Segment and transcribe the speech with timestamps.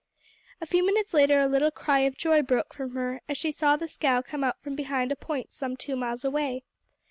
[0.59, 3.75] A few minutes later a little cry of joy broke from her as she saw
[3.75, 6.63] the scow come out from behind a point some two miles away.